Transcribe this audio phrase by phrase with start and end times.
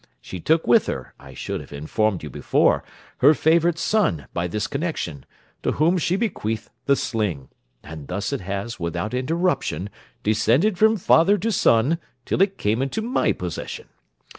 [0.19, 2.83] She took with her, I should have informed you before,
[3.19, 5.27] her favourite son by this connection,
[5.61, 7.49] to whom she bequeathed the sling;
[7.83, 9.91] and thus it has, without interruption,
[10.23, 13.89] descended from father to son till it came into my possession.